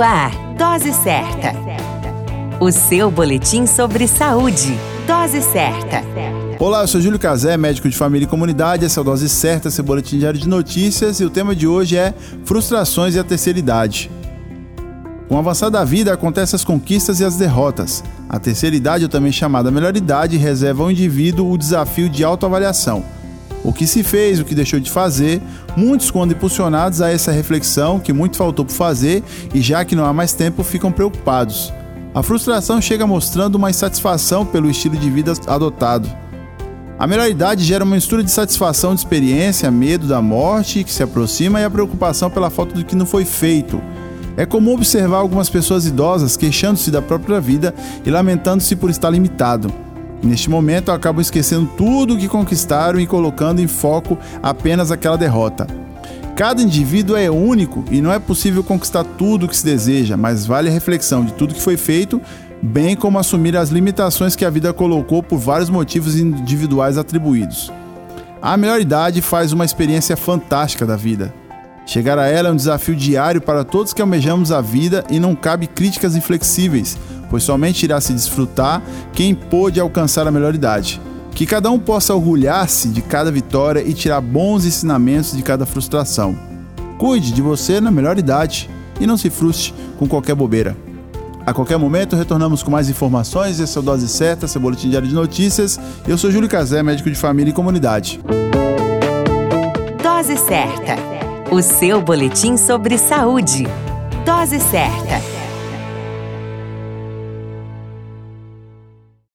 [0.00, 1.52] Ar, Dose Certa.
[2.60, 4.78] O seu boletim sobre saúde.
[5.06, 6.02] Dose Certa.
[6.58, 8.84] Olá, eu sou Júlio Cazé, médico de família e comunidade.
[8.84, 11.18] Essa é a Dose Certa, seu boletim diário de notícias.
[11.20, 12.14] E o tema de hoje é
[12.44, 14.10] frustrações e a terceira idade.
[15.28, 18.04] Com o avançar da vida, acontecem as conquistas e as derrotas.
[18.28, 23.17] A terceira idade, ou também chamada melhor idade, reserva ao indivíduo o desafio de autoavaliação
[23.68, 25.42] o que se fez, o que deixou de fazer,
[25.76, 29.22] muitos, quando impulsionados a essa reflexão que muito faltou por fazer
[29.52, 31.70] e já que não há mais tempo, ficam preocupados.
[32.14, 36.08] A frustração chega mostrando uma insatisfação pelo estilo de vida adotado.
[36.98, 41.02] A melhor idade gera uma mistura de satisfação de experiência, medo da morte que se
[41.02, 43.82] aproxima e a preocupação pela falta do que não foi feito.
[44.34, 47.74] É comum observar algumas pessoas idosas queixando-se da própria vida
[48.06, 49.70] e lamentando-se por estar limitado.
[50.22, 55.66] Neste momento, acabam esquecendo tudo o que conquistaram e colocando em foco apenas aquela derrota.
[56.34, 60.46] Cada indivíduo é único e não é possível conquistar tudo o que se deseja, mas
[60.46, 62.20] vale a reflexão de tudo que foi feito,
[62.62, 67.72] bem como assumir as limitações que a vida colocou por vários motivos individuais atribuídos.
[68.40, 71.34] A melhor idade faz uma experiência fantástica da vida.
[71.84, 75.34] Chegar a ela é um desafio diário para todos que almejamos a vida e não
[75.34, 76.96] cabe críticas inflexíveis,
[77.30, 81.00] pois somente irá se desfrutar quem pôde alcançar a melhor idade.
[81.32, 86.36] Que cada um possa orgulhar-se de cada vitória e tirar bons ensinamentos de cada frustração.
[86.98, 88.68] Cuide de você na melhor idade
[89.00, 90.76] e não se frustre com qualquer bobeira.
[91.48, 93.58] A qualquer momento retornamos com mais informações.
[93.58, 95.80] Esse é Dose Certa, seu boletim diário de notícias.
[96.06, 98.20] Eu sou Júlio Cazé, médico de família e comunidade.
[100.02, 100.96] Dose Certa,
[101.50, 103.66] o seu boletim sobre saúde.
[104.26, 105.37] Dose Certa.